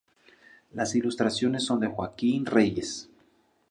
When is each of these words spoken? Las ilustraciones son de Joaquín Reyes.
Las 0.73 0.95
ilustraciones 0.95 1.63
son 1.63 1.79
de 1.79 1.85
Joaquín 1.85 2.47
Reyes. 2.47 3.07